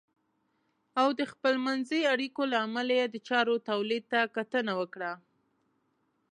[1.01, 5.11] او د خپلمنځي اړیکو له امله یې د چارو تولید ته کتنه وکړه.